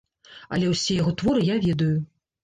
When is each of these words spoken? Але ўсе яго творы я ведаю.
Але 0.55 0.69
ўсе 0.69 0.95
яго 1.01 1.13
творы 1.19 1.43
я 1.49 1.57
ведаю. 1.67 1.91